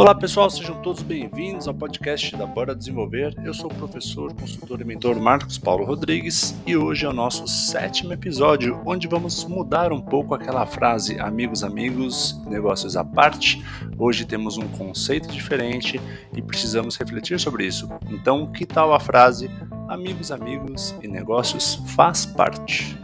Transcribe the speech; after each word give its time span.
Olá 0.00 0.14
pessoal, 0.14 0.48
sejam 0.48 0.80
todos 0.80 1.02
bem-vindos 1.02 1.68
ao 1.68 1.74
podcast 1.74 2.34
da 2.34 2.46
Bora 2.46 2.74
Desenvolver. 2.74 3.34
Eu 3.44 3.52
sou 3.52 3.70
o 3.70 3.74
professor, 3.74 4.32
consultor 4.32 4.80
e 4.80 4.84
mentor 4.84 5.20
Marcos 5.20 5.58
Paulo 5.58 5.84
Rodrigues 5.84 6.58
e 6.66 6.74
hoje 6.74 7.04
é 7.04 7.08
o 7.10 7.12
nosso 7.12 7.46
sétimo 7.46 8.10
episódio, 8.10 8.80
onde 8.86 9.06
vamos 9.06 9.44
mudar 9.44 9.92
um 9.92 10.00
pouco 10.00 10.34
aquela 10.34 10.64
frase 10.64 11.20
amigos, 11.20 11.62
amigos, 11.62 12.40
negócios 12.46 12.96
à 12.96 13.04
parte. 13.04 13.62
Hoje 13.98 14.24
temos 14.24 14.56
um 14.56 14.66
conceito 14.68 15.28
diferente 15.28 16.00
e 16.34 16.40
precisamos 16.40 16.96
refletir 16.96 17.38
sobre 17.38 17.66
isso. 17.66 17.86
Então, 18.08 18.50
que 18.50 18.64
tal 18.64 18.94
a 18.94 19.00
frase 19.00 19.50
amigos, 19.86 20.32
amigos 20.32 20.94
e 21.02 21.08
negócios 21.08 21.74
faz 21.94 22.24
parte? 22.24 22.98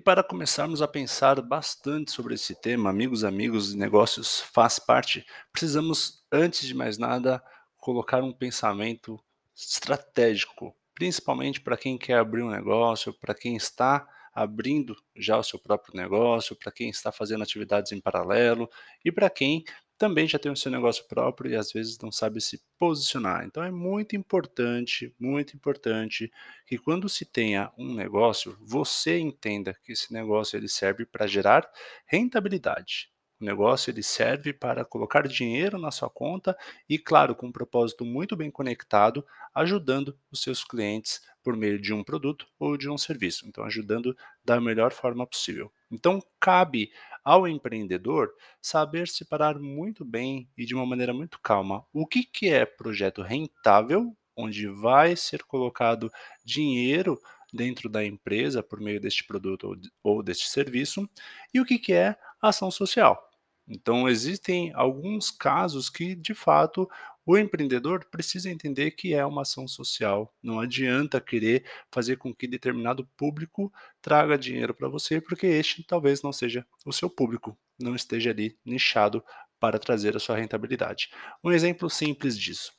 E 0.00 0.02
para 0.02 0.24
começarmos 0.24 0.80
a 0.80 0.88
pensar 0.88 1.42
bastante 1.42 2.10
sobre 2.10 2.32
esse 2.32 2.54
tema, 2.54 2.88
amigos, 2.88 3.22
amigos, 3.22 3.74
negócios 3.74 4.40
faz 4.40 4.78
parte, 4.78 5.26
precisamos, 5.52 6.24
antes 6.32 6.66
de 6.66 6.72
mais 6.72 6.96
nada, 6.96 7.44
colocar 7.76 8.24
um 8.24 8.32
pensamento 8.32 9.22
estratégico, 9.54 10.74
principalmente 10.94 11.60
para 11.60 11.76
quem 11.76 11.98
quer 11.98 12.16
abrir 12.16 12.42
um 12.42 12.48
negócio, 12.48 13.12
para 13.12 13.34
quem 13.34 13.56
está 13.56 14.08
abrindo 14.32 14.96
já 15.14 15.36
o 15.36 15.42
seu 15.42 15.58
próprio 15.58 15.94
negócio, 15.94 16.56
para 16.56 16.72
quem 16.72 16.88
está 16.88 17.12
fazendo 17.12 17.42
atividades 17.42 17.92
em 17.92 18.00
paralelo 18.00 18.70
e 19.04 19.12
para 19.12 19.28
quem 19.28 19.62
também 20.00 20.26
já 20.26 20.38
tem 20.38 20.50
o 20.50 20.56
seu 20.56 20.72
negócio 20.72 21.04
próprio 21.06 21.50
e 21.50 21.54
às 21.56 21.70
vezes 21.70 21.98
não 21.98 22.10
sabe 22.10 22.40
se 22.40 22.58
posicionar. 22.78 23.44
Então 23.44 23.62
é 23.62 23.70
muito 23.70 24.16
importante, 24.16 25.14
muito 25.20 25.54
importante 25.54 26.32
que 26.66 26.78
quando 26.78 27.06
se 27.06 27.26
tenha 27.26 27.70
um 27.76 27.94
negócio, 27.94 28.56
você 28.62 29.18
entenda 29.18 29.76
que 29.84 29.92
esse 29.92 30.10
negócio 30.10 30.56
ele 30.56 30.68
serve 30.68 31.04
para 31.04 31.26
gerar 31.26 31.70
rentabilidade. 32.06 33.10
O 33.38 33.44
negócio 33.44 33.90
ele 33.90 34.02
serve 34.02 34.54
para 34.54 34.86
colocar 34.86 35.28
dinheiro 35.28 35.78
na 35.78 35.90
sua 35.90 36.08
conta 36.08 36.56
e, 36.88 36.98
claro, 36.98 37.34
com 37.34 37.46
um 37.48 37.52
propósito 37.52 38.02
muito 38.04 38.34
bem 38.36 38.50
conectado, 38.50 39.24
ajudando 39.54 40.18
os 40.30 40.42
seus 40.42 40.64
clientes 40.64 41.20
por 41.42 41.56
meio 41.56 41.80
de 41.80 41.92
um 41.92 42.02
produto 42.02 42.46
ou 42.58 42.76
de 42.76 42.88
um 42.88 42.96
serviço. 42.98 43.46
Então, 43.46 43.64
ajudando 43.64 44.16
da 44.44 44.60
melhor 44.60 44.92
forma 44.92 45.26
possível. 45.26 45.70
Então, 45.90 46.20
cabe 46.38 46.90
ao 47.24 47.46
empreendedor 47.46 48.32
saber 48.60 49.08
separar 49.08 49.58
muito 49.58 50.04
bem 50.04 50.48
e 50.56 50.64
de 50.64 50.74
uma 50.74 50.86
maneira 50.86 51.12
muito 51.12 51.38
calma 51.40 51.84
o 51.92 52.06
que, 52.06 52.24
que 52.24 52.48
é 52.48 52.64
projeto 52.64 53.22
rentável, 53.22 54.16
onde 54.36 54.66
vai 54.66 55.16
ser 55.16 55.42
colocado 55.44 56.10
dinheiro 56.44 57.20
dentro 57.52 57.88
da 57.88 58.04
empresa 58.04 58.62
por 58.62 58.80
meio 58.80 59.00
deste 59.00 59.24
produto 59.24 59.76
ou, 60.02 60.22
deste 60.22 60.48
serviço, 60.48 61.08
e 61.52 61.60
o 61.60 61.64
que, 61.64 61.78
que 61.78 61.92
é 61.92 62.16
ação 62.40 62.70
social. 62.70 63.28
Então, 63.68 64.08
existem 64.08 64.72
alguns 64.74 65.30
casos 65.30 65.88
que, 65.88 66.14
de 66.14 66.34
fato, 66.34 66.88
o 67.24 67.36
empreendedor 67.36 68.04
precisa 68.10 68.50
entender 68.50 68.92
que 68.92 69.14
é 69.14 69.24
uma 69.24 69.42
ação 69.42 69.68
social. 69.68 70.34
Não 70.42 70.58
adianta 70.58 71.20
querer 71.20 71.64
fazer 71.90 72.16
com 72.16 72.34
que 72.34 72.46
determinado 72.46 73.06
público 73.16 73.72
traga 74.00 74.38
dinheiro 74.38 74.74
para 74.74 74.88
você, 74.88 75.20
porque 75.20 75.46
este 75.46 75.82
talvez 75.84 76.22
não 76.22 76.32
seja 76.32 76.66
o 76.84 76.92
seu 76.92 77.10
público, 77.10 77.56
não 77.78 77.94
esteja 77.94 78.30
ali 78.30 78.58
nichado 78.64 79.22
para 79.58 79.78
trazer 79.78 80.16
a 80.16 80.20
sua 80.20 80.36
rentabilidade. 80.36 81.10
Um 81.44 81.52
exemplo 81.52 81.90
simples 81.90 82.36
disso. 82.38 82.72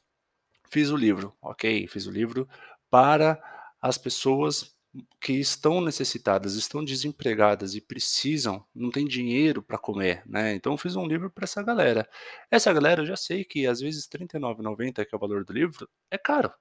Fiz 0.69 0.89
o 0.89 0.97
livro, 0.97 1.35
ok? 1.41 1.87
Fiz 1.87 2.07
o 2.07 2.11
livro 2.11 2.47
para 2.89 3.41
as 3.81 3.97
pessoas 3.97 4.75
que 5.19 5.33
estão 5.33 5.79
necessitadas, 5.79 6.55
estão 6.55 6.83
desempregadas 6.83 7.75
e 7.75 7.81
precisam, 7.81 8.65
não 8.75 8.91
tem 8.91 9.05
dinheiro 9.05 9.61
para 9.63 9.77
comer, 9.77 10.21
né? 10.25 10.53
Então 10.53 10.73
eu 10.73 10.77
fiz 10.77 10.95
um 10.95 11.07
livro 11.07 11.29
para 11.31 11.45
essa 11.45 11.63
galera. 11.63 12.07
Essa 12.49 12.73
galera 12.73 13.01
eu 13.01 13.05
já 13.05 13.15
sei 13.15 13.45
que 13.45 13.65
às 13.67 13.79
vezes 13.79 14.07
R$ 14.11 14.19
39,90, 14.19 15.05
que 15.05 15.15
é 15.15 15.17
o 15.17 15.19
valor 15.19 15.45
do 15.45 15.53
livro, 15.53 15.89
é 16.09 16.17
caro. 16.17 16.51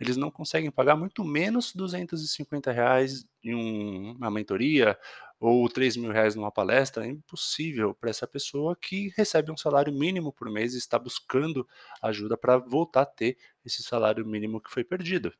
Eles 0.00 0.16
não 0.16 0.30
conseguem 0.30 0.70
pagar 0.70 0.96
muito 0.96 1.24
menos 1.24 1.72
250 1.74 2.72
reais 2.72 3.24
em 3.42 3.54
um, 3.54 4.12
uma 4.12 4.30
mentoria 4.30 4.98
ou 5.38 5.66
R$ 5.66 5.72
mil 5.98 6.10
reais 6.10 6.34
numa 6.34 6.50
palestra. 6.50 7.06
É 7.06 7.10
impossível 7.10 7.94
para 7.94 8.10
essa 8.10 8.26
pessoa 8.26 8.76
que 8.76 9.12
recebe 9.16 9.52
um 9.52 9.56
salário 9.56 9.92
mínimo 9.92 10.32
por 10.32 10.50
mês 10.50 10.74
e 10.74 10.78
está 10.78 10.98
buscando 10.98 11.66
ajuda 12.02 12.36
para 12.36 12.56
voltar 12.58 13.02
a 13.02 13.06
ter 13.06 13.36
esse 13.64 13.82
salário 13.82 14.26
mínimo 14.26 14.60
que 14.60 14.70
foi 14.70 14.82
perdido. 14.84 15.32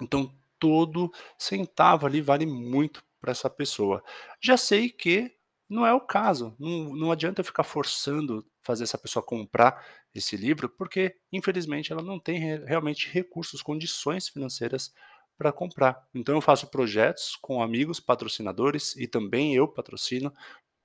Então, 0.00 0.34
todo 0.60 1.10
centavo 1.38 2.06
ali 2.06 2.20
vale 2.20 2.46
muito 2.46 3.02
para 3.20 3.32
essa 3.32 3.50
pessoa. 3.50 4.02
Já 4.40 4.56
sei 4.56 4.88
que 4.88 5.32
não 5.68 5.86
é 5.86 5.92
o 5.92 6.00
caso, 6.00 6.54
não, 6.58 6.94
não 6.94 7.12
adianta 7.12 7.44
ficar 7.44 7.62
forçando 7.62 8.44
fazer 8.62 8.84
essa 8.84 8.98
pessoa 8.98 9.22
comprar 9.22 9.84
esse 10.14 10.36
livro, 10.36 10.68
porque 10.68 11.16
infelizmente 11.32 11.92
ela 11.92 12.02
não 12.02 12.18
tem 12.18 12.38
realmente 12.64 13.08
recursos, 13.08 13.62
condições 13.62 14.28
financeiras 14.28 14.92
para 15.38 15.52
comprar. 15.52 16.06
Então 16.14 16.34
eu 16.34 16.40
faço 16.40 16.66
projetos 16.66 17.36
com 17.36 17.62
amigos 17.62 18.00
patrocinadores 18.00 18.94
e 18.96 19.06
também 19.06 19.54
eu 19.54 19.66
patrocino 19.66 20.32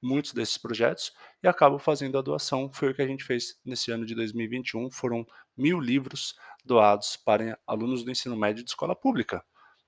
muitos 0.01 0.33
desses 0.33 0.57
projetos 0.57 1.11
e 1.43 1.47
acabo 1.47 1.79
fazendo 1.79 2.17
a 2.17 2.21
doação. 2.21 2.71
Foi 2.71 2.91
o 2.91 2.95
que 2.95 3.01
a 3.01 3.07
gente 3.07 3.23
fez 3.23 3.59
nesse 3.65 3.91
ano 3.91 4.05
de 4.05 4.15
2021. 4.15 4.91
Foram 4.91 5.25
mil 5.57 5.79
livros 5.79 6.35
doados 6.63 7.17
para 7.17 7.59
alunos 7.67 8.03
do 8.03 8.11
ensino 8.11 8.35
médio 8.35 8.63
de 8.63 8.69
escola 8.69 8.95
pública 8.95 9.43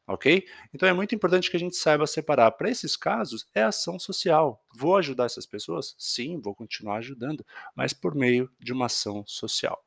ok? 0.08 0.46
Então 0.74 0.88
é 0.88 0.94
muito 0.94 1.14
importante 1.14 1.52
que 1.52 1.58
a 1.58 1.60
gente 1.60 1.76
saiba 1.76 2.08
separar. 2.08 2.52
Para 2.52 2.70
esses 2.70 2.96
casos, 2.96 3.46
é 3.54 3.62
ação 3.62 4.00
social. 4.00 4.64
Vou 4.74 4.96
ajudar 4.96 5.26
essas 5.26 5.46
pessoas? 5.46 5.94
Sim, 5.98 6.40
vou 6.40 6.56
continuar 6.56 6.98
ajudando, 6.98 7.46
mas 7.76 7.94
por 7.94 8.16
meio 8.16 8.50
de 8.60 8.72
uma 8.72 8.86
ação 8.86 9.24
social. 9.28 9.84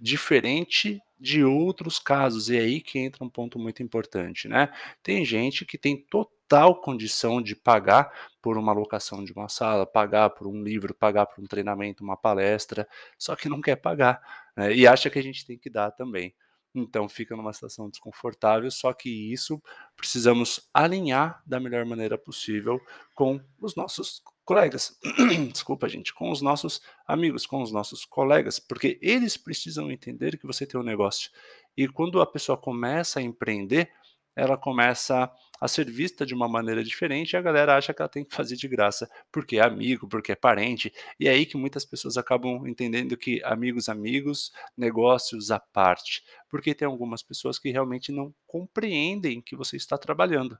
Diferente 0.00 1.00
de 1.20 1.44
outros 1.44 2.00
casos, 2.00 2.48
e 2.48 2.56
é 2.56 2.60
aí 2.60 2.80
que 2.80 2.98
entra 2.98 3.22
um 3.24 3.28
ponto 3.28 3.58
muito 3.58 3.82
importante, 3.82 4.48
né? 4.48 4.72
Tem 5.02 5.24
gente 5.24 5.64
que 5.64 5.78
tem 5.78 5.96
total 5.96 6.80
condição 6.80 7.40
de 7.40 7.54
pagar 7.54 8.12
por 8.42 8.58
uma 8.58 8.72
locação 8.72 9.22
de 9.22 9.32
uma 9.32 9.48
sala, 9.48 9.86
pagar 9.86 10.30
por 10.30 10.48
um 10.48 10.60
livro, 10.64 10.92
pagar 10.92 11.26
por 11.26 11.40
um 11.40 11.46
treinamento, 11.46 12.02
uma 12.02 12.16
palestra, 12.16 12.88
só 13.16 13.36
que 13.36 13.48
não 13.48 13.60
quer 13.60 13.76
pagar 13.76 14.20
né? 14.56 14.74
e 14.74 14.84
acha 14.84 15.08
que 15.08 15.18
a 15.18 15.22
gente 15.22 15.46
tem 15.46 15.56
que 15.56 15.70
dar 15.70 15.92
também 15.92 16.34
então 16.74 17.08
fica 17.08 17.36
numa 17.36 17.52
situação 17.52 17.90
desconfortável, 17.90 18.70
só 18.70 18.92
que 18.92 19.10
isso 19.32 19.62
precisamos 19.96 20.68
alinhar 20.72 21.42
da 21.46 21.60
melhor 21.60 21.84
maneira 21.84 22.16
possível 22.16 22.80
com 23.14 23.40
os 23.60 23.76
nossos 23.76 24.22
colegas. 24.44 24.98
Desculpa, 25.52 25.88
gente, 25.88 26.14
com 26.14 26.30
os 26.30 26.40
nossos 26.40 26.80
amigos, 27.06 27.46
com 27.46 27.62
os 27.62 27.72
nossos 27.72 28.04
colegas, 28.04 28.58
porque 28.58 28.98
eles 29.02 29.36
precisam 29.36 29.90
entender 29.90 30.38
que 30.38 30.46
você 30.46 30.66
tem 30.66 30.80
um 30.80 30.84
negócio. 30.84 31.30
E 31.76 31.88
quando 31.88 32.20
a 32.20 32.26
pessoa 32.26 32.56
começa 32.56 33.20
a 33.20 33.22
empreender, 33.22 33.90
ela 34.36 34.56
começa 34.56 35.30
a 35.60 35.68
ser 35.68 35.88
vista 35.88 36.26
de 36.26 36.34
uma 36.34 36.48
maneira 36.48 36.82
diferente 36.82 37.32
e 37.32 37.36
a 37.36 37.40
galera 37.40 37.76
acha 37.76 37.94
que 37.94 38.02
ela 38.02 38.08
tem 38.08 38.24
que 38.24 38.34
fazer 38.34 38.56
de 38.56 38.66
graça 38.66 39.08
porque 39.30 39.58
é 39.58 39.64
amigo, 39.64 40.08
porque 40.08 40.32
é 40.32 40.34
parente. 40.34 40.92
E 41.20 41.28
é 41.28 41.30
aí 41.30 41.46
que 41.46 41.56
muitas 41.56 41.84
pessoas 41.84 42.16
acabam 42.16 42.66
entendendo 42.66 43.16
que 43.16 43.40
amigos, 43.44 43.88
amigos, 43.88 44.52
negócios 44.76 45.50
à 45.52 45.60
parte. 45.60 46.24
Porque 46.48 46.74
tem 46.74 46.86
algumas 46.86 47.22
pessoas 47.22 47.58
que 47.58 47.70
realmente 47.70 48.10
não 48.10 48.34
compreendem 48.46 49.40
que 49.40 49.54
você 49.54 49.76
está 49.76 49.96
trabalhando. 49.96 50.58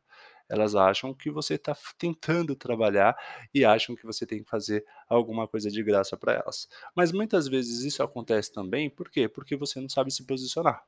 Elas 0.48 0.74
acham 0.74 1.14
que 1.14 1.30
você 1.30 1.54
está 1.54 1.76
tentando 1.98 2.54
trabalhar 2.54 3.16
e 3.54 3.64
acham 3.64 3.96
que 3.96 4.04
você 4.04 4.26
tem 4.26 4.42
que 4.42 4.50
fazer 4.50 4.84
alguma 5.08 5.48
coisa 5.48 5.70
de 5.70 5.82
graça 5.82 6.16
para 6.16 6.34
elas. 6.34 6.68
Mas 6.94 7.10
muitas 7.12 7.48
vezes 7.48 7.82
isso 7.84 8.02
acontece 8.02 8.52
também, 8.52 8.90
por 8.90 9.10
quê? 9.10 9.28
Porque 9.28 9.56
você 9.56 9.80
não 9.80 9.88
sabe 9.88 10.10
se 10.12 10.24
posicionar. 10.26 10.82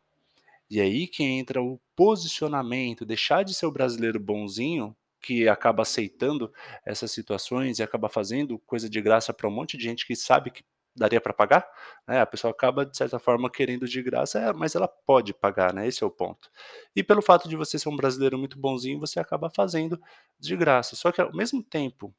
E 0.71 0.81
aí 0.81 1.07
que 1.07 1.23
entra 1.23 1.63
o 1.63 1.81
posicionamento, 1.95 3.05
deixar 3.05 3.45
de 3.45 3.55
ser 3.55 3.67
o 3.67 3.73
brasileiro 3.73 4.19
bonzinho, 4.19 4.97
que 5.21 5.49
acaba 5.49 5.83
aceitando 5.83 6.53
essas 6.85 7.11
situações 7.11 7.79
e 7.79 7.83
acaba 7.83 8.09
fazendo 8.09 8.59
coisa 8.61 8.91
de 8.91 9.01
graça 9.01 9.33
para 9.33 9.49
um 9.49 9.51
monte 9.51 9.77
de 9.77 9.85
gente 9.85 10.07
que 10.07 10.15
sabe 10.15 10.51
que 10.51 10.63
daria 10.97 11.21
para 11.21 11.33
pagar, 11.33 11.67
né? 12.07 12.21
A 12.21 12.27
pessoa 12.27 12.53
acaba 12.53 12.87
de 12.87 12.97
certa 12.97 13.19
forma 13.19 13.51
querendo 13.51 13.89
de 13.89 14.03
graça, 14.03 14.39
é, 14.39 14.53
mas 14.53 14.75
ela 14.75 14.87
pode 14.87 15.35
pagar, 15.35 15.73
né? 15.73 15.87
Esse 15.89 16.05
é 16.05 16.07
o 16.07 16.11
ponto. 16.11 16.51
E 16.95 17.03
pelo 17.03 17.23
fato 17.23 17.49
de 17.49 17.57
você 17.57 17.79
ser 17.79 17.89
um 17.89 17.97
brasileiro 17.97 18.39
muito 18.39 18.59
bonzinho, 18.59 19.01
você 19.01 19.19
acaba 19.19 19.51
fazendo 19.51 20.01
de 20.39 20.57
graça. 20.57 20.95
Só 20.95 21.11
que 21.11 21.21
ao 21.21 21.35
mesmo 21.35 21.63
tempo 21.63 22.15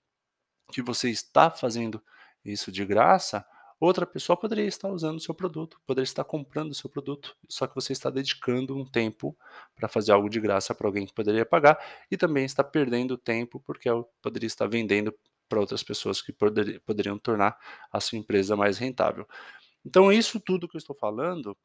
que 0.71 0.81
você 0.81 1.09
está 1.09 1.49
fazendo 1.49 2.01
isso 2.43 2.71
de 2.71 2.85
graça, 2.85 3.45
Outra 3.85 4.03
pessoa 4.03 4.35
poderia 4.35 4.65
estar 4.65 4.89
usando 4.89 5.17
o 5.17 5.19
seu 5.19 5.35
produto, 5.35 5.79
poderia 5.85 6.05
estar 6.05 6.23
comprando 6.23 6.71
o 6.71 6.73
seu 6.73 6.89
produto, 6.89 7.37
só 7.47 7.67
que 7.67 7.75
você 7.75 7.93
está 7.93 8.09
dedicando 8.09 8.75
um 8.75 8.83
tempo 8.83 9.37
para 9.75 9.87
fazer 9.87 10.11
algo 10.11 10.27
de 10.27 10.39
graça 10.39 10.73
para 10.73 10.87
alguém 10.87 11.05
que 11.05 11.13
poderia 11.13 11.45
pagar 11.45 11.77
e 12.09 12.17
também 12.17 12.45
está 12.45 12.63
perdendo 12.63 13.15
tempo 13.15 13.59
porque 13.59 13.87
poderia 14.23 14.47
estar 14.47 14.65
vendendo 14.65 15.13
para 15.47 15.59
outras 15.59 15.83
pessoas 15.83 16.19
que 16.19 16.33
poder, 16.33 16.81
poderiam 16.81 17.19
tornar 17.19 17.59
a 17.91 17.99
sua 17.99 18.17
empresa 18.17 18.55
mais 18.55 18.79
rentável. 18.79 19.27
Então, 19.85 20.11
isso 20.11 20.39
tudo 20.39 20.67
que 20.67 20.75
eu 20.75 20.79
estou 20.79 20.95
falando 20.95 21.55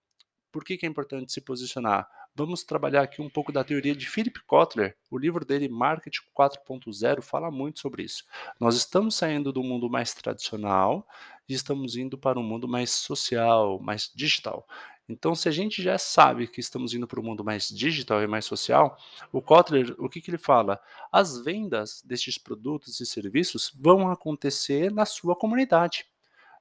Por 0.52 0.64
que, 0.64 0.76
que 0.76 0.84
é 0.86 0.88
importante 0.88 1.32
se 1.32 1.40
posicionar? 1.40 2.08
Vamos 2.34 2.64
trabalhar 2.64 3.02
aqui 3.02 3.22
um 3.22 3.30
pouco 3.30 3.52
da 3.52 3.64
teoria 3.64 3.94
de 3.94 4.08
Philip 4.08 4.40
Kotler. 4.46 4.96
O 5.10 5.18
livro 5.18 5.44
dele, 5.44 5.68
Marketing 5.68 6.22
4.0, 6.36 7.22
fala 7.22 7.50
muito 7.50 7.80
sobre 7.80 8.02
isso. 8.02 8.24
Nós 8.58 8.76
estamos 8.76 9.14
saindo 9.16 9.52
do 9.52 9.62
mundo 9.62 9.88
mais 9.88 10.12
tradicional 10.14 11.06
e 11.50 11.54
estamos 11.54 11.96
indo 11.96 12.16
para 12.16 12.38
um 12.38 12.42
mundo 12.42 12.68
mais 12.68 12.90
social, 12.90 13.78
mais 13.80 14.10
digital. 14.14 14.66
Então, 15.08 15.34
se 15.34 15.48
a 15.48 15.52
gente 15.52 15.82
já 15.82 15.98
sabe 15.98 16.46
que 16.46 16.60
estamos 16.60 16.94
indo 16.94 17.06
para 17.06 17.18
um 17.18 17.24
mundo 17.24 17.44
mais 17.44 17.68
digital 17.68 18.22
e 18.22 18.28
mais 18.28 18.44
social, 18.44 18.96
o 19.32 19.42
Kotler, 19.42 19.94
o 19.98 20.08
que, 20.08 20.20
que 20.20 20.30
ele 20.30 20.38
fala? 20.38 20.80
As 21.10 21.42
vendas 21.42 22.00
destes 22.04 22.38
produtos 22.38 23.00
e 23.00 23.06
serviços 23.06 23.72
vão 23.74 24.08
acontecer 24.08 24.92
na 24.92 25.04
sua 25.04 25.34
comunidade, 25.34 26.06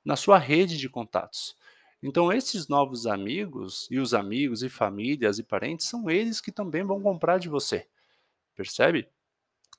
na 0.04 0.16
sua 0.16 0.40
rede 0.40 0.78
de 0.78 0.90
contatos. 0.90 1.56
Então, 2.02 2.34
esses 2.34 2.68
novos 2.68 3.06
amigos, 3.06 3.88
e 3.92 4.00
os 4.00 4.16
amigos, 4.16 4.64
e 4.64 4.70
famílias, 4.70 5.38
e 5.38 5.44
parentes, 5.44 5.86
são 5.86 6.10
eles 6.10 6.42
que 6.42 6.52
também 6.52 6.84
vão 6.84 7.00
comprar 7.02 7.38
de 7.38 7.50
você. 7.50 7.86
Percebe? 8.56 9.08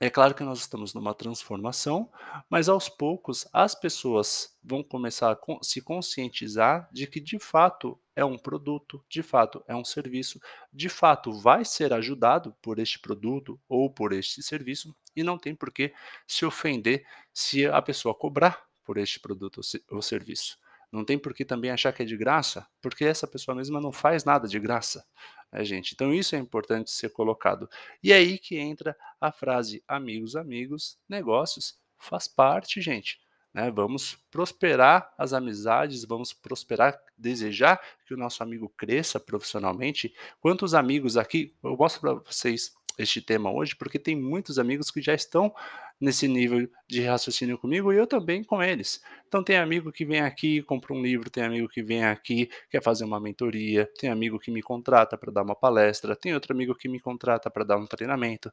É 0.02 0.08
claro 0.08 0.34
que 0.34 0.42
nós 0.42 0.60
estamos 0.60 0.94
numa 0.94 1.12
transformação, 1.12 2.10
mas 2.48 2.70
aos 2.70 2.88
poucos 2.88 3.46
as 3.52 3.74
pessoas 3.74 4.56
vão 4.64 4.82
começar 4.82 5.30
a 5.30 5.38
se 5.60 5.82
conscientizar 5.82 6.88
de 6.90 7.06
que 7.06 7.20
de 7.20 7.38
fato 7.38 8.00
é 8.16 8.24
um 8.24 8.38
produto, 8.38 9.04
de 9.10 9.22
fato 9.22 9.62
é 9.68 9.76
um 9.76 9.84
serviço, 9.84 10.40
de 10.72 10.88
fato 10.88 11.30
vai 11.32 11.66
ser 11.66 11.92
ajudado 11.92 12.56
por 12.62 12.78
este 12.78 12.98
produto 12.98 13.60
ou 13.68 13.90
por 13.90 14.14
este 14.14 14.42
serviço 14.42 14.96
e 15.14 15.22
não 15.22 15.36
tem 15.36 15.54
por 15.54 15.70
que 15.70 15.92
se 16.26 16.46
ofender 16.46 17.06
se 17.30 17.66
a 17.66 17.82
pessoa 17.82 18.14
cobrar 18.14 18.64
por 18.82 18.96
este 18.96 19.20
produto 19.20 19.60
ou 19.90 20.00
serviço. 20.00 20.58
Não 20.92 21.04
tem 21.04 21.18
por 21.18 21.32
que 21.32 21.44
também 21.44 21.70
achar 21.70 21.92
que 21.92 22.02
é 22.02 22.06
de 22.06 22.16
graça, 22.16 22.66
porque 22.80 23.04
essa 23.04 23.26
pessoa 23.26 23.54
mesma 23.54 23.80
não 23.80 23.92
faz 23.92 24.24
nada 24.24 24.48
de 24.48 24.58
graça, 24.58 25.04
né, 25.52 25.64
gente? 25.64 25.92
Então 25.94 26.12
isso 26.12 26.34
é 26.34 26.38
importante 26.38 26.90
ser 26.90 27.10
colocado. 27.10 27.68
E 28.02 28.12
é 28.12 28.16
aí 28.16 28.38
que 28.38 28.56
entra 28.56 28.96
a 29.20 29.30
frase 29.30 29.82
amigos, 29.86 30.34
amigos, 30.34 30.98
negócios 31.08 31.78
faz 31.98 32.26
parte, 32.26 32.80
gente. 32.80 33.20
Né? 33.52 33.70
Vamos 33.70 34.16
prosperar 34.30 35.12
as 35.18 35.32
amizades, 35.32 36.04
vamos 36.04 36.32
prosperar, 36.32 36.98
desejar 37.16 37.80
que 38.06 38.14
o 38.14 38.16
nosso 38.16 38.42
amigo 38.42 38.72
cresça 38.76 39.18
profissionalmente. 39.18 40.14
Quantos 40.40 40.74
amigos 40.74 41.16
aqui, 41.16 41.54
eu 41.62 41.76
mostro 41.76 42.00
para 42.00 42.14
vocês 42.14 42.72
este 43.02 43.20
tema 43.20 43.52
hoje, 43.52 43.74
porque 43.76 43.98
tem 43.98 44.16
muitos 44.16 44.58
amigos 44.58 44.90
que 44.90 45.00
já 45.00 45.14
estão 45.14 45.52
nesse 46.00 46.26
nível 46.26 46.66
de 46.88 47.02
raciocínio 47.02 47.58
comigo 47.58 47.92
e 47.92 47.96
eu 47.96 48.06
também 48.06 48.42
com 48.42 48.62
eles. 48.62 49.02
Então 49.28 49.44
tem 49.44 49.58
amigo 49.58 49.92
que 49.92 50.04
vem 50.04 50.20
aqui, 50.20 50.62
compra 50.62 50.94
um 50.94 51.02
livro, 51.02 51.28
tem 51.28 51.44
amigo 51.44 51.68
que 51.68 51.82
vem 51.82 52.04
aqui, 52.04 52.48
quer 52.70 52.82
fazer 52.82 53.04
uma 53.04 53.20
mentoria, 53.20 53.88
tem 53.98 54.08
amigo 54.08 54.38
que 54.38 54.50
me 54.50 54.62
contrata 54.62 55.18
para 55.18 55.30
dar 55.30 55.42
uma 55.42 55.54
palestra, 55.54 56.16
tem 56.16 56.32
outro 56.32 56.54
amigo 56.54 56.74
que 56.74 56.88
me 56.88 56.98
contrata 56.98 57.50
para 57.50 57.64
dar 57.64 57.76
um 57.76 57.86
treinamento, 57.86 58.50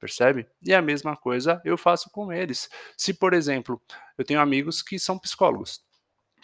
percebe? 0.00 0.46
E 0.62 0.74
a 0.74 0.82
mesma 0.82 1.16
coisa 1.16 1.62
eu 1.64 1.78
faço 1.78 2.10
com 2.10 2.32
eles. 2.32 2.68
Se, 2.96 3.14
por 3.14 3.32
exemplo, 3.32 3.80
eu 4.16 4.24
tenho 4.24 4.40
amigos 4.40 4.82
que 4.82 4.98
são 4.98 5.18
psicólogos, 5.18 5.80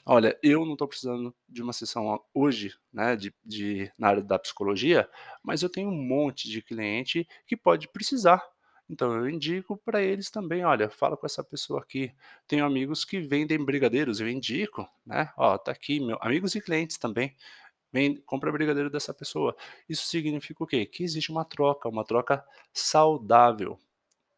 Olha, 0.06 0.38
eu 0.42 0.66
não 0.66 0.74
estou 0.74 0.86
precisando 0.86 1.34
de 1.48 1.62
uma 1.62 1.72
sessão 1.72 2.22
hoje, 2.34 2.74
né, 2.92 3.16
de, 3.16 3.34
de, 3.42 3.90
na 3.98 4.08
área 4.08 4.22
da 4.22 4.38
psicologia, 4.38 5.08
mas 5.42 5.62
eu 5.62 5.70
tenho 5.70 5.88
um 5.88 5.94
monte 5.94 6.48
de 6.48 6.60
cliente 6.60 7.26
que 7.46 7.56
pode 7.56 7.88
precisar. 7.88 8.42
Então 8.88 9.14
eu 9.14 9.28
indico 9.30 9.78
para 9.78 10.02
eles 10.02 10.30
também, 10.30 10.62
olha, 10.62 10.90
fala 10.90 11.16
com 11.16 11.24
essa 11.24 11.42
pessoa 11.42 11.80
aqui. 11.80 12.12
Tenho 12.46 12.66
amigos 12.66 13.02
que 13.02 13.18
vendem 13.18 13.64
brigadeiros, 13.64 14.20
eu 14.20 14.28
indico, 14.28 14.86
né? 15.06 15.32
Ó, 15.38 15.56
tá 15.56 15.72
aqui, 15.72 15.98
meu, 16.00 16.18
amigos 16.20 16.54
e 16.54 16.60
clientes 16.60 16.98
também. 16.98 17.34
Vem, 17.90 18.16
compra 18.26 18.52
brigadeiro 18.52 18.90
dessa 18.90 19.14
pessoa. 19.14 19.56
Isso 19.88 20.06
significa 20.06 20.64
o 20.64 20.66
quê? 20.66 20.84
Que 20.84 21.02
existe 21.04 21.30
uma 21.30 21.44
troca, 21.44 21.88
uma 21.88 22.04
troca 22.04 22.44
saudável. 22.72 23.78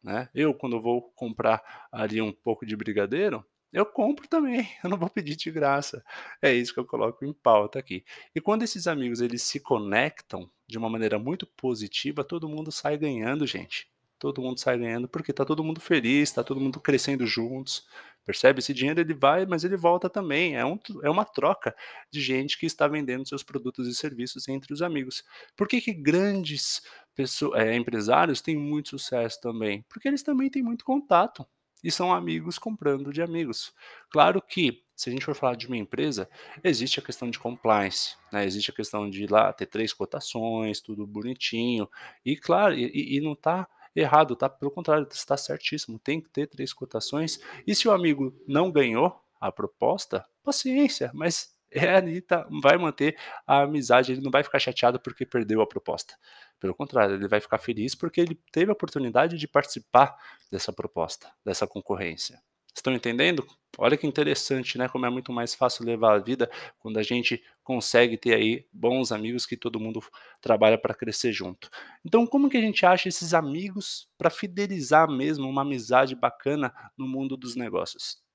Né? 0.01 0.29
Eu, 0.33 0.53
quando 0.53 0.79
vou 0.81 1.01
comprar 1.15 1.61
ali 1.91 2.21
um 2.21 2.31
pouco 2.31 2.65
de 2.65 2.75
brigadeiro, 2.75 3.45
eu 3.71 3.85
compro 3.85 4.27
também, 4.27 4.67
eu 4.83 4.89
não 4.89 4.97
vou 4.97 5.09
pedir 5.09 5.35
de 5.35 5.51
graça. 5.51 6.03
É 6.41 6.53
isso 6.53 6.73
que 6.73 6.79
eu 6.79 6.85
coloco 6.85 7.25
em 7.25 7.33
pauta 7.33 7.79
aqui. 7.79 8.03
E 8.33 8.41
quando 8.41 8.63
esses 8.63 8.87
amigos 8.87 9.21
eles 9.21 9.43
se 9.43 9.59
conectam 9.59 10.49
de 10.67 10.77
uma 10.77 10.89
maneira 10.89 11.19
muito 11.19 11.45
positiva, 11.45 12.23
todo 12.23 12.49
mundo 12.49 12.71
sai 12.71 12.97
ganhando, 12.97 13.45
gente. 13.45 13.87
Todo 14.19 14.41
mundo 14.41 14.59
sai 14.59 14.77
ganhando 14.79 15.07
porque 15.07 15.31
tá 15.31 15.45
todo 15.45 15.63
mundo 15.63 15.79
feliz, 15.79 16.31
tá 16.31 16.43
todo 16.43 16.59
mundo 16.59 16.79
crescendo 16.79 17.25
juntos. 17.27 17.85
Percebe? 18.25 18.59
Esse 18.59 18.73
dinheiro 18.73 18.99
ele 18.99 19.13
vai, 19.13 19.45
mas 19.45 19.63
ele 19.63 19.77
volta 19.77 20.09
também. 20.09 20.55
É, 20.57 20.65
um, 20.65 20.77
é 21.03 21.09
uma 21.09 21.23
troca 21.23 21.75
de 22.11 22.19
gente 22.19 22.57
que 22.57 22.65
está 22.65 22.87
vendendo 22.87 23.27
seus 23.27 23.43
produtos 23.43 23.87
e 23.87 23.95
serviços 23.95 24.47
entre 24.47 24.73
os 24.73 24.81
amigos. 24.81 25.23
Por 25.55 25.67
que, 25.67 25.79
que 25.79 25.93
grandes 25.93 26.81
pessoas, 27.15 27.61
é, 27.61 27.75
empresários 27.75 28.41
têm 28.41 28.57
muito 28.57 28.89
sucesso 28.89 29.39
também? 29.39 29.85
Porque 29.87 30.07
eles 30.07 30.23
também 30.23 30.49
têm 30.49 30.63
muito 30.63 30.83
contato 30.83 31.45
e 31.87 31.91
são 31.91 32.13
amigos 32.13 32.59
comprando 32.59 33.13
de 33.13 33.21
amigos. 33.21 33.73
Claro 34.09 34.41
que, 34.41 34.83
se 34.93 35.09
a 35.09 35.13
gente 35.13 35.23
for 35.23 35.33
falar 35.33 35.55
de 35.55 35.67
uma 35.67 35.77
empresa, 35.77 36.29
existe 36.61 36.99
a 36.99 37.01
questão 37.01 37.29
de 37.29 37.39
compliance, 37.39 38.17
né? 38.29 38.43
existe 38.43 38.71
a 38.71 38.73
questão 38.73 39.09
de 39.09 39.23
ir 39.23 39.31
lá 39.31 39.53
ter 39.53 39.67
três 39.67 39.93
cotações, 39.93 40.81
tudo 40.81 41.07
bonitinho, 41.07 41.89
e 42.25 42.35
claro, 42.35 42.75
e, 42.75 43.15
e 43.15 43.21
não 43.21 43.31
está 43.31 43.65
errado, 43.95 44.35
tá? 44.35 44.49
Pelo 44.49 44.69
contrário, 44.69 45.07
está 45.09 45.37
certíssimo, 45.37 45.97
tem 45.97 46.19
que 46.19 46.29
ter 46.29 46.45
três 46.47 46.73
cotações, 46.73 47.39
e 47.65 47.73
se 47.73 47.87
o 47.87 47.93
amigo 47.93 48.35
não 48.45 48.69
ganhou 48.69 49.23
a 49.39 49.49
proposta, 49.49 50.25
paciência, 50.43 51.09
mas 51.13 51.56
é 51.71 51.95
ali, 51.95 52.21
tá, 52.21 52.47
vai 52.61 52.77
manter 52.77 53.17
a 53.45 53.61
amizade, 53.63 54.11
ele 54.11 54.21
não 54.21 54.31
vai 54.31 54.43
ficar 54.43 54.59
chateado 54.59 54.99
porque 54.99 55.25
perdeu 55.25 55.61
a 55.61 55.67
proposta. 55.67 56.15
Pelo 56.59 56.73
contrário, 56.73 57.15
ele 57.15 57.27
vai 57.27 57.39
ficar 57.39 57.57
feliz 57.57 57.93
porque 57.95 58.21
ele 58.21 58.39
teve 58.51 58.71
a 58.71 58.73
oportunidade 58.73 59.37
de 59.37 59.47
participar 59.47 60.15
dessa 60.51 60.73
proposta, 60.73 61.31
dessa 61.45 61.67
concorrência. 61.67 62.41
Estão 62.77 62.93
entendendo? 62.93 63.43
Olha 63.79 63.97
que 63.97 64.05
interessante, 64.05 64.77
né? 64.77 64.87
Como 64.87 65.03
é 65.05 65.09
muito 65.09 65.33
mais 65.33 65.55
fácil 65.55 65.83
levar 65.83 66.13
a 66.13 66.19
vida 66.19 66.49
quando 66.77 66.99
a 66.99 67.03
gente 67.03 67.43
consegue 67.63 68.17
ter 68.17 68.35
aí 68.35 68.67
bons 68.71 69.11
amigos 69.11 69.47
que 69.47 69.57
todo 69.57 69.79
mundo 69.79 69.99
trabalha 70.39 70.77
para 70.77 70.93
crescer 70.93 71.33
junto. 71.33 71.69
Então, 72.05 72.25
como 72.27 72.49
que 72.49 72.57
a 72.57 72.61
gente 72.61 72.85
acha 72.85 73.09
esses 73.09 73.33
amigos 73.33 74.07
para 74.15 74.29
fidelizar 74.29 75.09
mesmo 75.09 75.49
uma 75.49 75.63
amizade 75.63 76.15
bacana 76.15 76.71
no 76.95 77.07
mundo 77.07 77.35
dos 77.35 77.55
negócios? 77.55 78.26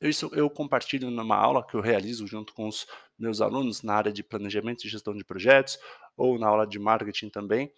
Isso 0.00 0.30
eu 0.34 0.50
compartilho 0.50 1.10
numa 1.10 1.36
aula 1.36 1.66
que 1.66 1.74
eu 1.74 1.80
realizo 1.80 2.26
junto 2.26 2.52
com 2.52 2.68
os 2.68 2.86
meus 3.18 3.40
alunos 3.40 3.82
na 3.82 3.94
área 3.94 4.12
de 4.12 4.22
planejamento 4.22 4.84
e 4.84 4.90
gestão 4.90 5.14
de 5.14 5.24
projetos, 5.24 5.78
ou 6.16 6.38
na 6.38 6.46
aula 6.46 6.66
de 6.66 6.78
marketing 6.78 7.30
também. 7.30 7.72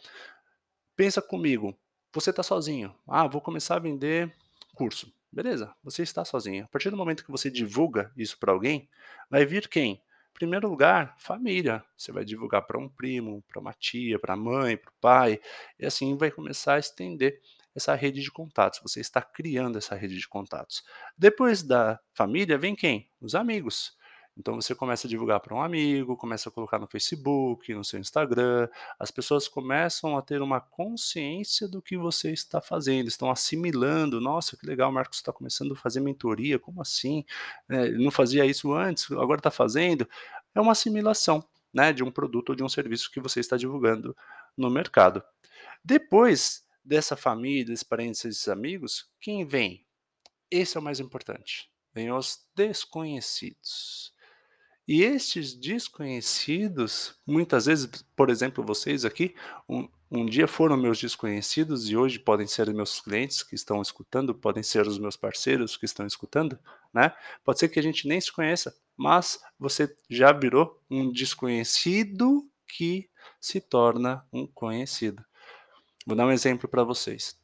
Pensa 0.96 1.22
comigo, 1.22 1.78
você 2.12 2.30
está 2.30 2.42
sozinho. 2.42 2.94
Ah, 3.06 3.28
vou 3.28 3.40
começar 3.40 3.76
a 3.76 3.80
vender 3.80 4.34
curso. 4.74 5.12
Beleza, 5.30 5.72
você 5.84 6.02
está 6.02 6.24
sozinho. 6.24 6.64
A 6.64 6.68
partir 6.68 6.90
do 6.90 6.96
momento 6.96 7.24
que 7.24 7.30
você 7.30 7.50
divulga 7.50 8.10
isso 8.16 8.38
para 8.38 8.50
alguém, 8.50 8.88
vai 9.30 9.44
vir 9.44 9.68
quem? 9.68 9.92
Em 9.92 10.34
primeiro 10.34 10.68
lugar, 10.68 11.14
família. 11.18 11.84
Você 11.96 12.10
vai 12.10 12.24
divulgar 12.24 12.62
para 12.62 12.78
um 12.78 12.88
primo, 12.88 13.44
para 13.46 13.60
uma 13.60 13.72
tia, 13.72 14.18
para 14.18 14.34
a 14.34 14.36
mãe, 14.36 14.76
para 14.76 14.90
o 14.90 14.94
pai, 15.00 15.40
e 15.78 15.86
assim 15.86 16.16
vai 16.16 16.30
começar 16.30 16.74
a 16.74 16.78
estender 16.78 17.40
essa 17.78 17.94
rede 17.94 18.20
de 18.20 18.30
contatos, 18.30 18.80
você 18.82 19.00
está 19.00 19.22
criando 19.22 19.78
essa 19.78 19.94
rede 19.94 20.18
de 20.18 20.28
contatos. 20.28 20.84
Depois 21.16 21.62
da 21.62 21.98
família, 22.12 22.58
vem 22.58 22.76
quem? 22.76 23.10
Os 23.20 23.34
amigos. 23.34 23.96
Então 24.38 24.54
você 24.54 24.72
começa 24.72 25.08
a 25.08 25.10
divulgar 25.10 25.40
para 25.40 25.52
um 25.52 25.60
amigo, 25.60 26.16
começa 26.16 26.48
a 26.48 26.52
colocar 26.52 26.78
no 26.78 26.86
Facebook, 26.86 27.74
no 27.74 27.82
seu 27.82 27.98
Instagram. 27.98 28.68
As 28.96 29.10
pessoas 29.10 29.48
começam 29.48 30.16
a 30.16 30.22
ter 30.22 30.40
uma 30.40 30.60
consciência 30.60 31.66
do 31.66 31.82
que 31.82 31.96
você 31.96 32.30
está 32.30 32.60
fazendo, 32.60 33.08
estão 33.08 33.32
assimilando. 33.32 34.20
Nossa, 34.20 34.56
que 34.56 34.64
legal, 34.64 34.90
o 34.90 34.92
Marcos 34.92 35.18
está 35.18 35.32
começando 35.32 35.72
a 35.72 35.76
fazer 35.76 35.98
mentoria. 35.98 36.56
Como 36.56 36.80
assim? 36.80 37.24
É, 37.68 37.90
não 37.90 38.12
fazia 38.12 38.46
isso 38.46 38.72
antes, 38.72 39.10
agora 39.10 39.40
está 39.40 39.50
fazendo. 39.50 40.08
É 40.54 40.60
uma 40.60 40.72
assimilação 40.72 41.44
né, 41.74 41.92
de 41.92 42.04
um 42.04 42.10
produto 42.10 42.50
ou 42.50 42.54
de 42.54 42.62
um 42.62 42.68
serviço 42.68 43.10
que 43.10 43.20
você 43.20 43.40
está 43.40 43.56
divulgando 43.56 44.16
no 44.56 44.70
mercado. 44.70 45.20
Depois 45.84 46.64
dessa 46.88 47.14
família, 47.14 47.66
desses 47.66 47.82
parentes, 47.82 48.22
desses 48.22 48.48
amigos, 48.48 49.10
quem 49.20 49.44
vem? 49.44 49.86
Esse 50.50 50.78
é 50.78 50.80
o 50.80 50.82
mais 50.82 50.98
importante. 50.98 51.70
Vem 51.92 52.10
os 52.10 52.46
desconhecidos. 52.56 54.14
E 54.86 55.02
estes 55.02 55.52
desconhecidos, 55.52 57.14
muitas 57.26 57.66
vezes, 57.66 57.86
por 58.16 58.30
exemplo, 58.30 58.64
vocês 58.64 59.04
aqui, 59.04 59.34
um, 59.68 59.86
um, 60.10 60.24
dia 60.24 60.48
foram 60.48 60.78
meus 60.78 60.98
desconhecidos 60.98 61.90
e 61.90 61.96
hoje 61.96 62.18
podem 62.18 62.46
ser 62.46 62.72
meus 62.72 62.98
clientes 62.98 63.42
que 63.42 63.54
estão 63.54 63.82
escutando, 63.82 64.34
podem 64.34 64.62
ser 64.62 64.86
os 64.86 64.98
meus 64.98 65.14
parceiros 65.14 65.76
que 65.76 65.84
estão 65.84 66.06
escutando, 66.06 66.58
né? 66.90 67.14
Pode 67.44 67.58
ser 67.58 67.68
que 67.68 67.78
a 67.78 67.82
gente 67.82 68.08
nem 68.08 68.18
se 68.18 68.32
conheça, 68.32 68.74
mas 68.96 69.38
você 69.58 69.94
já 70.08 70.32
virou 70.32 70.82
um 70.90 71.12
desconhecido 71.12 72.50
que 72.66 73.10
se 73.38 73.60
torna 73.60 74.26
um 74.32 74.46
conhecido. 74.46 75.22
Vou 76.08 76.16
dar 76.16 76.26
um 76.26 76.32
exemplo 76.32 76.66
para 76.66 76.82
vocês. 76.82 77.38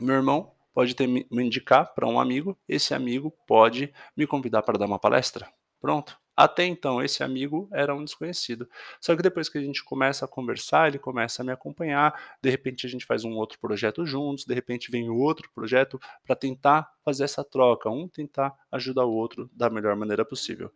Meu 0.00 0.14
irmão 0.14 0.54
pode 0.72 0.96
ter, 0.96 1.06
me 1.06 1.26
indicar 1.30 1.92
para 1.92 2.08
um 2.08 2.18
amigo, 2.18 2.58
esse 2.66 2.94
amigo 2.94 3.30
pode 3.46 3.92
me 4.16 4.26
convidar 4.26 4.62
para 4.62 4.78
dar 4.78 4.86
uma 4.86 4.98
palestra. 4.98 5.46
Pronto. 5.78 6.18
Até 6.34 6.64
então, 6.64 7.02
esse 7.02 7.22
amigo 7.22 7.68
era 7.70 7.94
um 7.94 8.02
desconhecido. 8.02 8.66
Só 8.98 9.14
que 9.14 9.20
depois 9.20 9.50
que 9.50 9.58
a 9.58 9.60
gente 9.60 9.84
começa 9.84 10.24
a 10.24 10.28
conversar, 10.28 10.88
ele 10.88 10.98
começa 10.98 11.42
a 11.42 11.44
me 11.44 11.52
acompanhar, 11.52 12.38
de 12.40 12.48
repente 12.48 12.86
a 12.86 12.88
gente 12.88 13.04
faz 13.04 13.24
um 13.24 13.32
outro 13.32 13.58
projeto 13.58 14.06
juntos, 14.06 14.46
de 14.46 14.54
repente 14.54 14.90
vem 14.90 15.10
outro 15.10 15.50
projeto 15.54 16.00
para 16.24 16.34
tentar 16.34 16.90
fazer 17.04 17.24
essa 17.24 17.44
troca, 17.44 17.90
um 17.90 18.08
tentar 18.08 18.54
ajudar 18.72 19.04
o 19.04 19.12
outro 19.12 19.50
da 19.52 19.68
melhor 19.68 19.94
maneira 19.94 20.24
possível. 20.24 20.72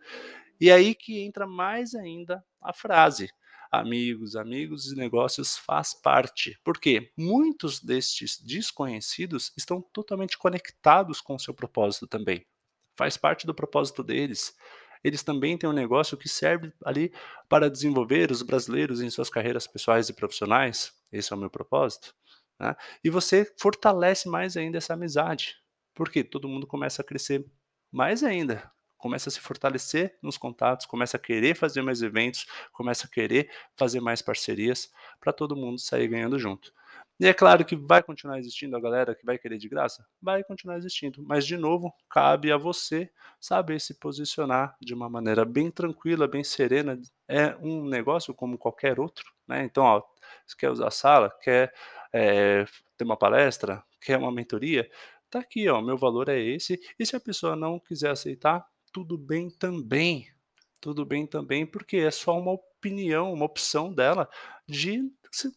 E 0.61 0.71
aí 0.71 0.95
que 0.95 1.23
entra 1.23 1.47
mais 1.47 1.95
ainda 1.95 2.45
a 2.61 2.75
frase: 2.75 3.31
amigos, 3.73 4.37
amigos 4.37 4.93
e 4.93 4.95
negócios 4.95 5.57
faz 5.57 5.95
parte. 5.95 6.59
Porque 6.63 7.11
muitos 7.17 7.81
destes 7.81 8.39
desconhecidos 8.39 9.53
estão 9.57 9.81
totalmente 9.81 10.37
conectados 10.37 11.21
com 11.21 11.35
o 11.35 11.41
seu 11.41 11.55
propósito 11.55 12.07
também. 12.07 12.47
Faz 12.97 13.17
parte 13.17 13.47
do 13.47 13.55
propósito 13.55 14.05
deles 14.05 14.55
eles 15.05 15.23
também 15.23 15.59
têm 15.59 15.69
um 15.69 15.73
negócio 15.73 16.17
que 16.17 16.29
serve 16.29 16.73
ali 16.85 17.13
para 17.49 17.69
desenvolver 17.69 18.31
os 18.31 18.43
brasileiros 18.43 19.01
em 19.01 19.11
suas 19.11 19.29
carreiras 19.29 19.67
pessoais 19.67 20.09
e 20.09 20.13
profissionais. 20.13 20.93
Esse 21.11 21.33
é 21.33 21.37
o 21.37 21.39
meu 21.39 21.51
propósito. 21.51 22.15
Né? 22.59 22.75
E 23.03 23.11
você 23.11 23.53
fortalece 23.59 24.29
mais 24.29 24.57
ainda 24.57 24.79
essa 24.79 24.95
amizade, 24.95 25.57
porque 25.95 26.23
todo 26.23 26.49
mundo 26.49 26.67
começa 26.67 27.03
a 27.03 27.05
crescer 27.05 27.45
mais 27.91 28.23
ainda, 28.23 28.71
começa 29.03 29.29
a 29.29 29.33
se 29.33 29.41
fortalecer 29.41 30.17
nos 30.23 30.39
contatos, 30.39 30.87
começa 30.87 31.17
a 31.17 31.21
querer 31.21 31.57
fazer 31.57 31.83
mais 31.83 32.03
eventos, 32.03 32.47
começa 32.73 33.09
a 33.09 33.11
querer 33.11 33.51
fazer 33.75 34.01
mais 34.01 34.23
parcerias 34.23 34.93
para 35.19 35.33
todo 35.33 35.57
mundo 35.57 35.81
sair 35.81 36.07
ganhando 36.07 36.39
junto. 36.39 36.73
E 37.19 37.27
é 37.27 37.35
claro 37.35 37.65
que 37.65 37.75
vai 37.75 38.01
continuar 38.01 38.39
existindo 38.39 38.77
a 38.77 38.81
galera 38.81 39.13
que 39.13 39.27
vai 39.27 39.37
querer 39.39 39.59
de 39.59 39.69
graça? 39.69 40.07
Vai 40.21 40.45
continuar 40.45 40.79
existindo, 40.79 41.21
mas 41.27 41.45
de 41.45 41.57
novo, 41.57 41.93
cabe 42.09 42.53
a 42.53 42.57
você 42.57 43.11
saber 43.41 43.81
se 43.81 43.95
posicionar 43.95 44.77
de 44.81 44.95
uma 44.95 45.11
maneira 45.11 45.45
bem 45.45 45.69
tranquila, 45.69 46.29
bem 46.29 46.45
serena. 46.45 46.97
É 47.27 47.57
um 47.57 47.85
negócio 47.85 48.33
como 48.33 48.57
qualquer 48.57 49.01
outro, 49.01 49.25
né? 49.49 49.65
Então, 49.65 49.83
ó, 49.83 50.01
você 50.47 50.57
quer 50.57 50.71
usar 50.71 50.87
a 50.87 50.93
sala, 50.93 51.37
quer 51.43 51.75
é, 52.13 52.65
ter 52.97 53.03
uma 53.03 53.17
palestra, 53.17 53.83
quer 54.01 54.17
uma 54.17 54.31
mentoria, 54.31 54.89
tá 55.29 55.41
aqui, 55.41 55.69
ó, 55.69 55.81
meu 55.83 55.99
valor 55.99 56.29
é 56.29 56.39
esse. 56.39 56.81
E 56.97 57.05
se 57.05 57.17
a 57.17 57.21
pessoa 57.21 57.57
não 57.57 57.81
quiser 57.81 58.11
aceitar, 58.11 58.65
tudo 58.93 59.17
bem 59.17 59.51
também. 59.51 60.29
Tudo 60.81 61.05
bem 61.05 61.27
também, 61.27 61.65
porque 61.65 61.99
é 61.99 62.11
só 62.11 62.39
uma 62.39 62.53
opinião, 62.53 63.33
uma 63.33 63.45
opção 63.45 63.93
dela 63.93 64.29
de 64.67 65.11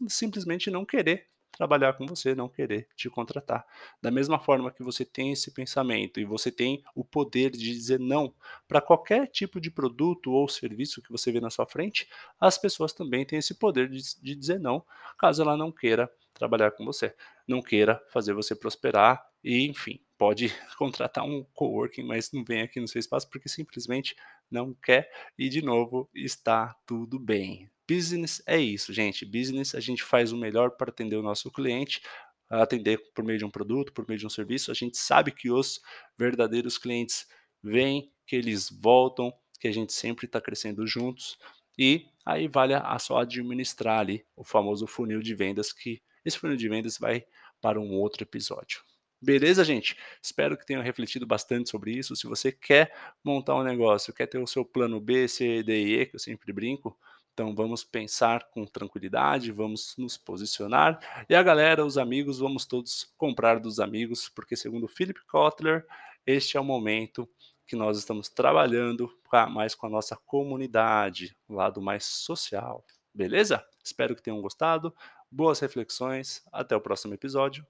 simplesmente 0.07 0.69
não 0.69 0.85
querer 0.85 1.27
trabalhar 1.51 1.93
com 1.93 2.05
você, 2.05 2.35
não 2.35 2.49
querer 2.49 2.87
te 2.95 3.09
contratar. 3.09 3.65
Da 4.01 4.11
mesma 4.11 4.39
forma 4.39 4.71
que 4.71 4.83
você 4.83 5.03
tem 5.05 5.31
esse 5.31 5.51
pensamento 5.51 6.19
e 6.19 6.25
você 6.25 6.51
tem 6.51 6.83
o 6.93 7.03
poder 7.03 7.51
de 7.51 7.73
dizer 7.73 7.99
não 7.99 8.33
para 8.67 8.81
qualquer 8.81 9.27
tipo 9.27 9.59
de 9.59 9.71
produto 9.71 10.31
ou 10.31 10.47
serviço 10.47 11.01
que 11.01 11.11
você 11.11 11.31
vê 11.31 11.39
na 11.39 11.49
sua 11.49 11.65
frente, 11.65 12.07
as 12.39 12.57
pessoas 12.57 12.93
também 12.93 13.25
têm 13.25 13.39
esse 13.39 13.55
poder 13.55 13.89
de, 13.89 14.01
de 14.21 14.35
dizer 14.35 14.59
não, 14.59 14.85
caso 15.17 15.41
ela 15.41 15.57
não 15.57 15.71
queira 15.71 16.11
trabalhar 16.35 16.71
com 16.71 16.85
você, 16.85 17.15
não 17.47 17.61
queira 17.61 17.99
fazer 18.11 18.33
você 18.33 18.55
prosperar 18.55 19.25
e, 19.43 19.65
enfim, 19.65 19.99
pode 20.17 20.49
contratar 20.77 21.23
um 21.23 21.43
coworking, 21.53 22.03
mas 22.03 22.31
não 22.31 22.43
vem 22.43 22.61
aqui 22.61 22.79
no 22.79 22.87
seu 22.87 22.99
espaço 22.99 23.27
porque 23.29 23.49
simplesmente 23.49 24.15
não 24.51 24.73
quer 24.73 25.09
e 25.37 25.49
de 25.49 25.61
novo 25.61 26.09
está 26.13 26.75
tudo 26.85 27.17
bem. 27.17 27.69
Business 27.89 28.41
é 28.45 28.59
isso, 28.59 28.91
gente. 28.91 29.25
Business 29.25 29.75
a 29.75 29.79
gente 29.79 30.03
faz 30.03 30.31
o 30.31 30.37
melhor 30.37 30.71
para 30.71 30.89
atender 30.89 31.15
o 31.15 31.21
nosso 31.21 31.51
cliente, 31.51 32.01
atender 32.49 32.99
por 33.13 33.23
meio 33.23 33.37
de 33.37 33.45
um 33.45 33.49
produto, 33.49 33.93
por 33.93 34.07
meio 34.07 34.19
de 34.19 34.25
um 34.25 34.29
serviço. 34.29 34.71
A 34.71 34.73
gente 34.73 34.97
sabe 34.97 35.31
que 35.31 35.51
os 35.51 35.79
verdadeiros 36.17 36.77
clientes 36.77 37.27
vêm, 37.61 38.11
que 38.25 38.35
eles 38.35 38.69
voltam, 38.69 39.31
que 39.59 39.67
a 39.67 39.71
gente 39.71 39.93
sempre 39.93 40.25
está 40.25 40.41
crescendo 40.41 40.85
juntos. 40.87 41.37
E 41.77 42.07
aí 42.25 42.47
vale 42.47 42.73
a 42.73 42.97
só 42.97 43.19
administrar 43.19 43.99
ali 43.99 44.25
o 44.35 44.43
famoso 44.43 44.87
funil 44.87 45.21
de 45.21 45.35
vendas, 45.35 45.71
que 45.71 46.01
esse 46.25 46.37
funil 46.37 46.57
de 46.57 46.67
vendas 46.67 46.97
vai 46.97 47.25
para 47.61 47.79
um 47.79 47.93
outro 47.93 48.23
episódio. 48.23 48.81
Beleza, 49.21 49.63
gente? 49.63 49.97
Espero 50.21 50.57
que 50.57 50.65
tenham 50.65 50.83
refletido 50.83 51.25
bastante 51.25 51.69
sobre 51.69 51.91
isso. 51.91 52.15
Se 52.15 52.27
você 52.27 52.51
quer 52.51 52.93
montar 53.23 53.55
um 53.55 53.63
negócio, 53.63 54.13
quer 54.13 54.27
ter 54.27 54.37
o 54.37 54.47
seu 54.47 54.65
plano 54.65 54.99
B, 54.99 55.27
C, 55.27 55.63
D 55.63 55.83
e 55.83 56.01
E, 56.01 56.05
que 56.05 56.15
eu 56.15 56.19
sempre 56.19 56.51
brinco, 56.51 56.97
então 57.33 57.53
vamos 57.53 57.83
pensar 57.83 58.49
com 58.51 58.65
tranquilidade, 58.65 59.51
vamos 59.51 59.93
nos 59.97 60.17
posicionar. 60.17 60.99
E 61.29 61.35
a 61.35 61.43
galera, 61.43 61.85
os 61.85 61.97
amigos, 61.97 62.39
vamos 62.39 62.65
todos 62.65 63.13
comprar 63.17 63.59
dos 63.59 63.79
amigos, 63.79 64.29
porque 64.29 64.55
segundo 64.55 64.87
Philip 64.87 65.19
Kotler, 65.27 65.85
este 66.25 66.55
é 66.55 66.59
o 66.59 66.63
momento 66.63 67.29
que 67.67 67.75
nós 67.75 67.97
estamos 67.97 68.29
trabalhando 68.29 69.11
mais 69.51 69.75
com 69.75 69.87
a 69.87 69.89
nossa 69.89 70.15
comunidade, 70.15 71.35
o 71.47 71.55
lado 71.55 71.81
mais 71.81 72.05
social. 72.05 72.85
Beleza? 73.13 73.65
Espero 73.83 74.15
que 74.15 74.21
tenham 74.21 74.41
gostado. 74.41 74.95
Boas 75.35 75.59
reflexões. 75.59 76.41
Até 76.49 76.77
o 76.77 76.79
próximo 76.79 77.13
episódio. 77.13 77.67